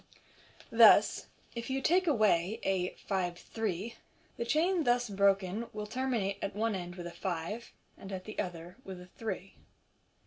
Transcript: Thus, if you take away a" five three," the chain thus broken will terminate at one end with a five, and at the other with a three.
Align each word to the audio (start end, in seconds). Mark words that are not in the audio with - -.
Thus, 0.71 1.27
if 1.53 1.69
you 1.69 1.79
take 1.79 2.07
away 2.07 2.59
a" 2.65 2.95
five 3.07 3.37
three," 3.37 3.97
the 4.35 4.45
chain 4.45 4.83
thus 4.83 5.07
broken 5.11 5.67
will 5.73 5.85
terminate 5.85 6.39
at 6.41 6.55
one 6.55 6.73
end 6.73 6.95
with 6.95 7.05
a 7.05 7.11
five, 7.11 7.71
and 7.99 8.11
at 8.11 8.23
the 8.23 8.39
other 8.39 8.77
with 8.83 8.99
a 8.99 9.05
three. 9.05 9.57